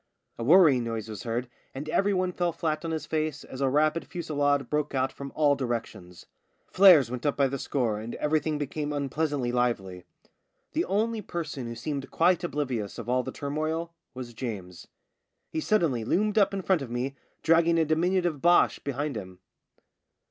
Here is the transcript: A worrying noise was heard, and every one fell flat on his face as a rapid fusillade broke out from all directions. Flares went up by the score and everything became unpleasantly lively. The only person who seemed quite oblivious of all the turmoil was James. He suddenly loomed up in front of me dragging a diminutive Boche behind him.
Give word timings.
A 0.39 0.43
worrying 0.43 0.83
noise 0.83 1.07
was 1.07 1.21
heard, 1.21 1.47
and 1.75 1.87
every 1.87 2.11
one 2.11 2.31
fell 2.31 2.51
flat 2.51 2.83
on 2.83 2.89
his 2.89 3.05
face 3.05 3.43
as 3.43 3.61
a 3.61 3.69
rapid 3.69 4.07
fusillade 4.07 4.67
broke 4.67 4.95
out 4.95 5.11
from 5.13 5.31
all 5.35 5.53
directions. 5.53 6.25
Flares 6.71 7.11
went 7.11 7.23
up 7.23 7.37
by 7.37 7.45
the 7.47 7.59
score 7.59 7.99
and 7.99 8.15
everything 8.15 8.57
became 8.57 8.91
unpleasantly 8.91 9.51
lively. 9.51 10.03
The 10.73 10.85
only 10.85 11.21
person 11.21 11.67
who 11.67 11.75
seemed 11.75 12.09
quite 12.09 12.43
oblivious 12.43 12.97
of 12.97 13.09
all 13.09 13.21
the 13.21 13.31
turmoil 13.31 13.93
was 14.15 14.33
James. 14.33 14.87
He 15.51 15.59
suddenly 15.59 16.03
loomed 16.03 16.39
up 16.39 16.51
in 16.51 16.63
front 16.63 16.81
of 16.81 16.89
me 16.89 17.15
dragging 17.43 17.77
a 17.77 17.85
diminutive 17.85 18.41
Boche 18.41 18.83
behind 18.83 19.15
him. 19.15 19.37